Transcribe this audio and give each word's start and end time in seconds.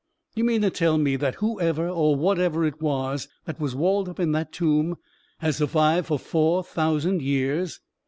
"You 0.35 0.43
mean 0.45 0.61
to 0.63 0.71
tell 0.71 0.97
me 0.97 1.15
that 1.17 1.35
whoever 1.35 1.87
or 1.87 2.15
whatever 2.15 2.65
it 2.65 2.81
was 2.81 3.27
that 3.45 3.59
was 3.59 3.75
walled 3.75 4.09
up 4.09 4.19
in 4.19 4.31
that 4.31 4.51
tomb 4.51 4.95
has 5.37 5.57
survived 5.57 6.07
for 6.07 6.17
four 6.17 6.63
thousand 6.63 7.21
years? 7.21 7.81